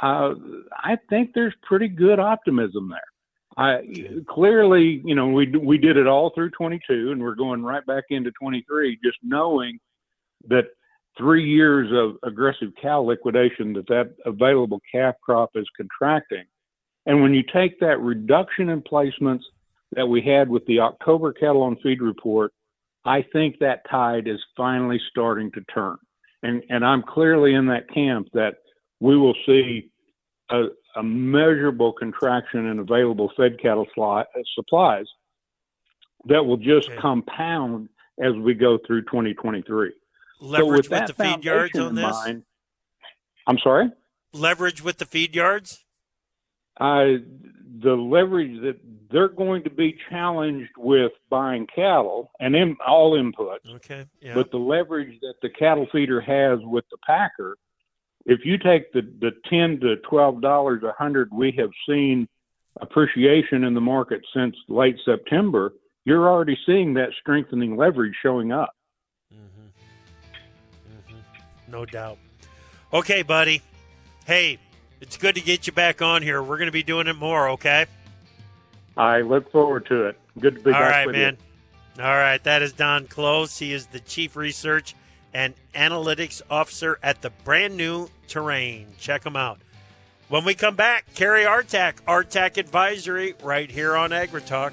[0.00, 0.34] uh,
[0.72, 3.00] I think there's pretty good optimism there.
[3.56, 3.82] I
[4.28, 8.04] clearly, you know, we we did it all through 22, and we're going right back
[8.08, 9.78] into 23, just knowing
[10.48, 10.64] that
[11.16, 16.44] three years of aggressive cow liquidation that that available calf crop is contracting.
[17.06, 19.42] And when you take that reduction in placements
[19.92, 22.52] that we had with the October cattle on feed report,
[23.04, 25.96] I think that tide is finally starting to turn.
[26.42, 28.54] And, and I'm clearly in that camp that
[29.00, 29.90] we will see
[30.50, 30.66] a,
[30.96, 34.24] a measurable contraction in available fed cattle sli-
[34.54, 35.06] supplies
[36.26, 36.98] that will just okay.
[37.00, 37.88] compound
[38.22, 39.92] as we go through 2023
[40.42, 42.04] leverage so with, with the feed yards on this?
[42.04, 42.42] Mind,
[43.46, 43.90] I'm sorry?
[44.32, 45.84] Leverage with the feed yards?
[46.80, 47.18] Uh,
[47.80, 48.78] the leverage that
[49.10, 53.68] they're going to be challenged with buying cattle and in, all inputs.
[53.76, 54.06] Okay.
[54.20, 54.34] Yeah.
[54.34, 57.56] But the leverage that the cattle feeder has with the packer,
[58.24, 62.28] if you take the, the ten to twelve dollars a hundred we have seen
[62.80, 65.74] appreciation in the market since late September,
[66.04, 68.74] you're already seeing that strengthening leverage showing up.
[71.72, 72.18] No doubt.
[72.92, 73.62] Okay, buddy.
[74.26, 74.58] Hey,
[75.00, 76.42] it's good to get you back on here.
[76.42, 77.86] We're going to be doing it more, okay?
[78.96, 80.18] I look forward to it.
[80.38, 81.38] Good to be All back right, with man.
[81.96, 82.04] you.
[82.04, 83.58] All right, that is Don Close.
[83.58, 84.94] He is the Chief Research
[85.32, 88.88] and Analytics Officer at the brand new Terrain.
[88.98, 89.58] Check him out.
[90.28, 94.72] When we come back, Kerry Artac, Artac Advisory, right here on AgriTalk.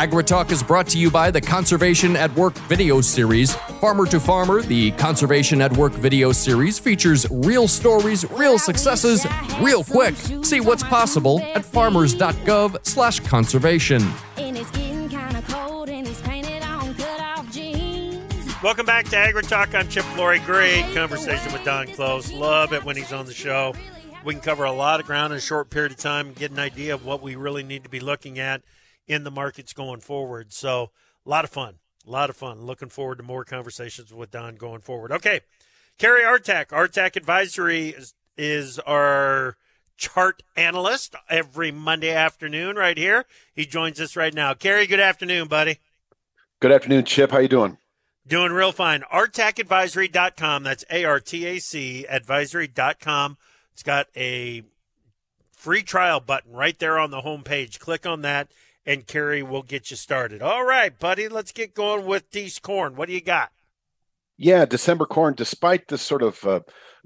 [0.00, 3.54] AgriTalk is brought to you by the Conservation at Work video series.
[3.82, 9.26] Farmer to Farmer, the Conservation at Work video series features real stories, real successes,
[9.60, 10.14] real quick.
[10.42, 14.00] See what's possible at farmers.gov slash conservation.
[18.62, 19.74] Welcome back to AgriTalk.
[19.74, 20.38] I'm Chip Flory.
[20.38, 22.32] Great conversation with Don Close.
[22.32, 23.74] Love it when he's on the show.
[24.24, 26.52] We can cover a lot of ground in a short period of time and get
[26.52, 28.62] an idea of what we really need to be looking at
[29.10, 30.52] in the markets going forward.
[30.52, 30.90] So,
[31.26, 31.74] a lot of fun.
[32.06, 32.62] A lot of fun.
[32.62, 35.10] Looking forward to more conversations with Don going forward.
[35.10, 35.40] Okay.
[35.98, 36.68] Kerry Artac.
[36.68, 39.56] Artac Advisory is, is our
[39.96, 43.26] chart analyst every Monday afternoon right here.
[43.52, 44.54] He joins us right now.
[44.54, 45.78] Kerry, good afternoon, buddy.
[46.60, 47.32] Good afternoon, Chip.
[47.32, 47.78] How you doing?
[48.26, 49.02] Doing real fine.
[49.12, 50.62] ArtacAdvisory.com.
[50.62, 53.36] That's A-R-T-A-C advisory.com.
[53.72, 54.62] It's got a
[55.52, 57.78] free trial button right there on the homepage.
[57.78, 58.48] Click on that
[58.86, 60.42] and Kerry will get you started.
[60.42, 62.96] All right, buddy, let's get going with these corn.
[62.96, 63.50] What do you got?
[64.36, 66.60] Yeah, December corn, despite the sort of uh,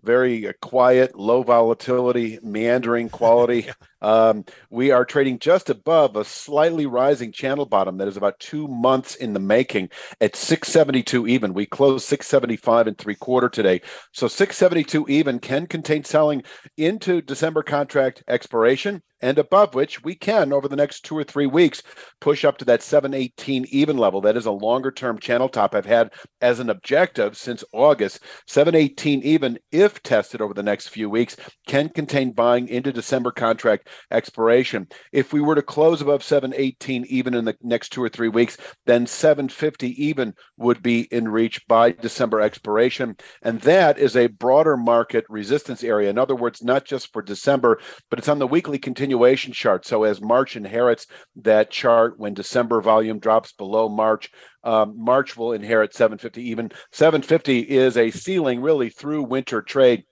[0.05, 3.69] very uh, quiet, low volatility, meandering quality.
[4.03, 8.69] um, we are trading just above a slightly rising channel bottom that is about two
[8.69, 9.89] months in the making
[10.21, 11.55] at 672 even.
[11.55, 13.81] We closed 675 and three quarter today.
[14.13, 16.43] So 672 even can contain selling
[16.77, 21.47] into December contract expiration and above which we can over the next two or three
[21.47, 21.83] weeks
[22.21, 25.87] push up to that 718 even level that is a longer term channel top i've
[25.87, 31.37] had as an objective since august 718 even if tested over the next few weeks
[31.67, 34.87] can contain buying into december contract expiration.
[35.13, 38.57] If we were to close above 718 even in the next two or three weeks
[38.87, 43.17] then 750 even would be in reach by december expiration.
[43.43, 46.11] And that is a broader market resistance area.
[46.11, 47.81] In other words not just for december
[48.11, 49.87] but it's on the weekly continuation chart.
[49.87, 54.31] So as March inherits that chart, when December volume drops below March,
[54.65, 56.43] um, March will inherit 750.
[56.43, 60.05] Even 750 is a ceiling really through winter trade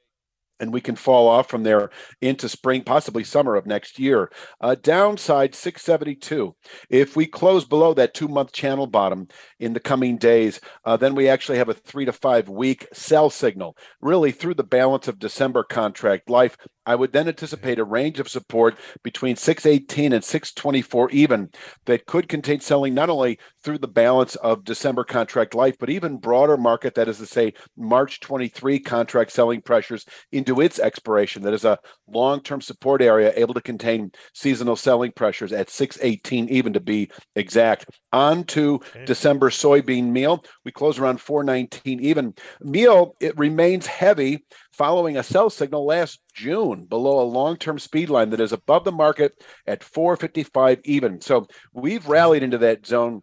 [0.63, 1.91] and we can fall off from there
[2.21, 4.31] into spring, possibly summer of next year.
[4.61, 6.55] Uh, downside 672.
[6.89, 9.27] If we close below that two month channel bottom
[9.59, 13.29] in the coming days, uh, then we actually have a three to five week sell
[13.29, 16.57] signal, really through the balance of December contract life.
[16.85, 21.51] I would then anticipate a range of support between 618 and 624 even
[21.87, 26.19] that could contain selling not only through the balance of December contract life, but even
[26.19, 31.43] broader market, that is to say, March 23 contract selling pressures into its expiration.
[31.43, 31.79] That is a
[32.09, 37.11] long term support area able to contain seasonal selling pressures at 618 even to be
[37.37, 37.87] exact.
[38.13, 39.05] On to okay.
[39.05, 40.45] December soybean meal.
[40.65, 42.35] We close around 419 even.
[42.61, 48.11] Meal, it remains heavy following a sell signal last June below a long term speed
[48.11, 51.21] line that is above the market at 455 even.
[51.21, 53.23] So we've rallied into that zone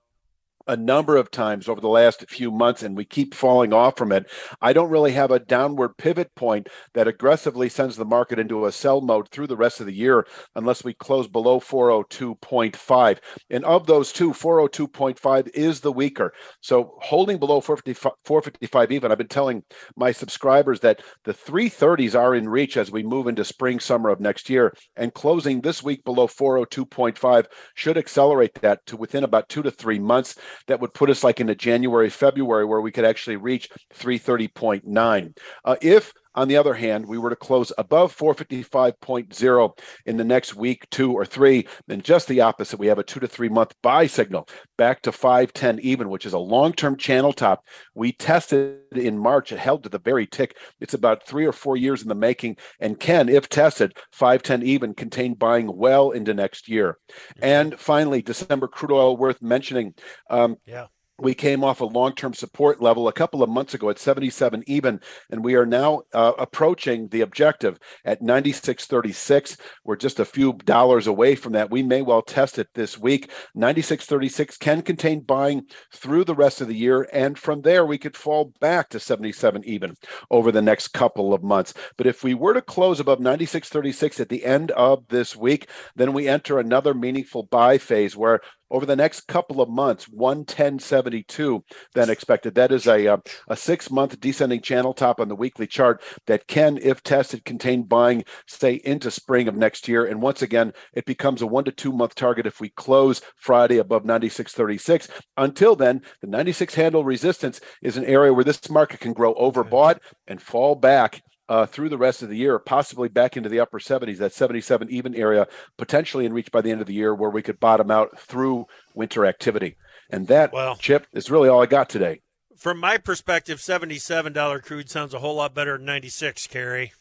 [0.69, 4.11] a number of times over the last few months and we keep falling off from
[4.11, 4.29] it.
[4.61, 8.71] I don't really have a downward pivot point that aggressively sends the market into a
[8.71, 13.17] sell mode through the rest of the year unless we close below 402.5.
[13.49, 16.33] And of those two, 402.5 is the weaker.
[16.61, 19.63] So holding below 455, 455 even, I've been telling
[19.95, 24.19] my subscribers that the 330s are in reach as we move into spring, summer of
[24.19, 24.75] next year.
[24.95, 29.97] And closing this week below 402.5 should accelerate that to within about two to three
[29.97, 30.35] months
[30.67, 35.37] that would put us like into January, February, where we could actually reach 330.9.
[35.65, 40.55] Uh, if on the other hand, we were to close above 455.0 in the next
[40.55, 42.79] week, two or three, then just the opposite.
[42.79, 46.33] We have a two to three month buy signal back to 510 even, which is
[46.33, 47.63] a long term channel top.
[47.95, 49.51] We tested in March.
[49.51, 50.55] It held to the very tick.
[50.79, 54.93] It's about three or four years in the making and can, if tested, 510 even
[54.93, 56.97] contain buying well into next year.
[57.41, 59.93] And finally, December crude oil worth mentioning.
[60.29, 60.87] Um, yeah
[61.21, 64.99] we came off a long-term support level a couple of months ago at 77 even
[65.29, 71.07] and we are now uh, approaching the objective at 96.36 we're just a few dollars
[71.07, 71.71] away from that.
[71.71, 73.31] We may well test it this week.
[73.55, 75.63] 96.36 can contain buying
[75.93, 79.63] through the rest of the year and from there we could fall back to 77
[79.65, 79.95] even
[80.31, 81.73] over the next couple of months.
[81.97, 86.13] But if we were to close above 96.36 at the end of this week then
[86.13, 88.41] we enter another meaningful buy phase where
[88.71, 91.63] over the next couple of months 110.72
[91.93, 92.55] than expected.
[92.55, 93.17] That is a, uh,
[93.47, 97.83] a six month descending channel top on the weekly chart that can if tested contain
[97.83, 100.05] buying stay into spring of next year.
[100.05, 103.77] And once again it becomes a one to two month target if we close friday
[103.77, 109.13] above 96.36 until then the 96 handle resistance is an area where this market can
[109.13, 113.49] grow overbought and fall back uh, through the rest of the year, possibly back into
[113.49, 115.47] the upper 70s, that 77 even area,
[115.77, 118.67] potentially in reach by the end of the year, where we could bottom out through
[118.93, 119.75] winter activity.
[120.11, 122.21] And that, well, Chip, is really all I got today.
[122.55, 126.93] From my perspective, $77 crude sounds a whole lot better than 96, Kerry.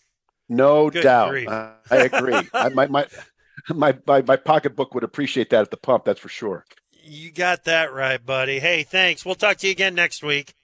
[0.49, 1.47] No Good doubt.
[1.47, 2.41] Uh, I agree.
[2.55, 3.07] I, my, my,
[3.69, 6.65] my, my, my pocketbook would appreciate that at the pump, that's for sure.
[7.03, 8.61] You got that right, buddy.
[8.61, 9.27] Hey, thanks.
[9.27, 10.55] We'll talk to you again next week.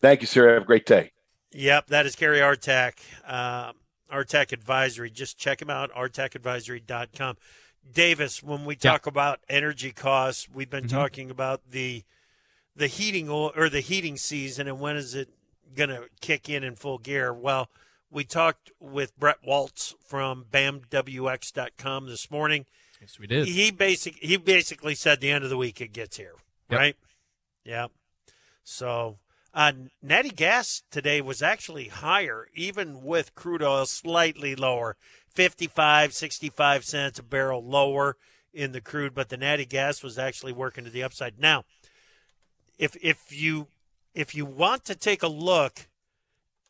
[0.00, 0.54] Thank you, sir.
[0.54, 1.13] Have a great day.
[1.54, 2.94] Yep, that is Kerry Artac,
[3.26, 3.72] uh,
[4.12, 5.10] Artac Advisory.
[5.10, 7.36] Just check him out, artacadvisory.com.
[7.92, 10.96] Davis, when we talk about energy costs, we've been mm-hmm.
[10.96, 12.02] talking about the
[12.76, 15.28] the heating or the heating season and when is it
[15.74, 17.32] going to kick in in full gear.
[17.32, 17.68] Well,
[18.10, 22.66] we talked with Brett Waltz from bamwx.com this morning.
[23.00, 23.46] Yes, we did.
[23.48, 26.34] He basic he basically said the end of the week it gets here,
[26.70, 26.78] yep.
[26.78, 26.96] right?
[27.64, 27.88] Yeah.
[28.62, 29.18] So
[29.54, 34.96] uh, natty gas today was actually higher, even with crude oil slightly lower,
[35.28, 38.16] 55, 65 cents a barrel lower
[38.52, 41.38] in the crude, but the natty gas was actually working to the upside.
[41.38, 41.64] Now,
[42.78, 43.68] if if you
[44.14, 45.86] if you want to take a look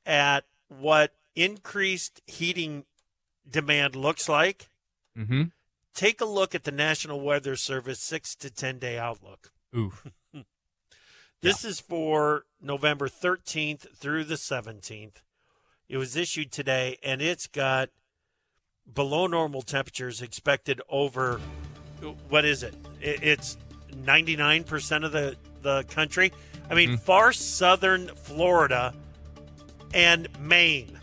[0.04, 2.84] at what increased heating
[3.50, 4.68] demand looks like,
[5.16, 5.44] mm-hmm.
[5.94, 9.50] take a look at the National Weather Service six to ten day outlook.
[9.74, 9.92] Ooh.
[11.44, 11.70] This yeah.
[11.70, 15.16] is for November 13th through the 17th.
[15.90, 17.90] It was issued today, and it's got
[18.94, 21.42] below normal temperatures expected over
[22.30, 22.74] what is it?
[22.98, 23.58] It's
[23.92, 26.32] 99% of the, the country.
[26.70, 27.00] I mean, mm.
[27.00, 28.94] far southern Florida
[29.92, 30.98] and Maine.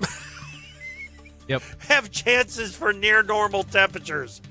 [1.46, 1.62] yep.
[1.86, 4.42] Have chances for near normal temperatures.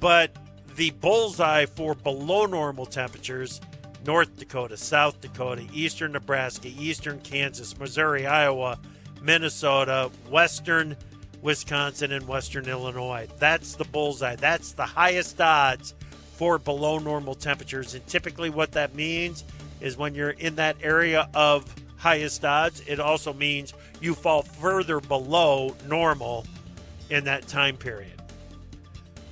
[0.00, 0.34] But
[0.74, 3.60] the bullseye for below normal temperatures
[4.06, 8.78] North Dakota, South Dakota, Eastern Nebraska, Eastern Kansas, Missouri, Iowa,
[9.22, 10.96] Minnesota, Western
[11.42, 13.28] Wisconsin, and Western Illinois.
[13.38, 14.36] That's the bullseye.
[14.36, 15.94] That's the highest odds
[16.34, 17.94] for below normal temperatures.
[17.94, 19.44] And typically, what that means
[19.80, 25.00] is when you're in that area of highest odds, it also means you fall further
[25.00, 26.46] below normal
[27.10, 28.12] in that time period.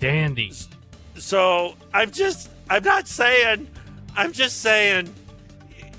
[0.01, 0.53] Dandy.
[1.17, 3.69] So I'm just, I'm not saying
[4.19, 5.15] I'm just saying,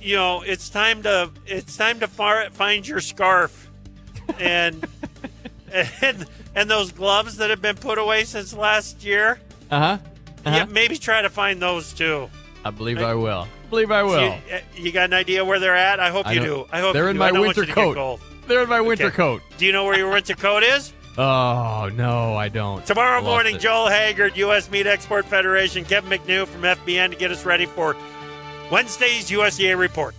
[0.02, 3.72] you know, it's time to it's time to find your scarf,
[4.38, 4.86] and
[6.02, 9.40] and and those gloves that have been put away since last year.
[9.72, 9.98] Uh huh.
[10.46, 10.56] Uh-huh.
[10.56, 12.30] Yeah, maybe try to find those too.
[12.66, 13.48] I believe I, I will.
[13.66, 14.22] I believe I will.
[14.22, 16.02] You, uh, you, got an idea where they're at?
[16.02, 16.66] I hope I you do.
[16.74, 18.20] I hope they're in my winter coat.
[18.48, 19.16] They're in my winter okay.
[19.16, 19.42] coat.
[19.58, 20.92] Do you know where your winter coat is?
[21.22, 22.86] Oh no, I don't.
[22.86, 23.62] Tomorrow morning, it.
[23.62, 24.72] Joel Haggard, U.S.
[24.72, 27.98] Meat Export Federation, Kevin McNew from FBN to get us ready for
[28.72, 30.16] Wednesday's USDA report.